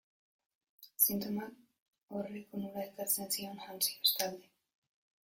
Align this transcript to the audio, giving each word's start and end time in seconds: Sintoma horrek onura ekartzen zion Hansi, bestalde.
Sintoma 1.03 1.49
horrek 2.19 2.57
onura 2.61 2.87
ekartzen 2.87 3.29
zion 3.37 3.61
Hansi, 3.67 3.95
bestalde. 4.07 4.49